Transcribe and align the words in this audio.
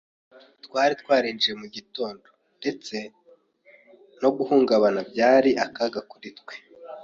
twari 0.65 0.93
twarinjiye 1.01 1.53
mu 1.61 1.67
gitondo. 1.75 2.25
Ndetse 2.59 2.95
no 4.21 4.29
guhungabana 4.37 4.99
byari 5.11 5.51
akaga 5.65 5.99
kuri 6.11 6.29
twe 6.39 6.55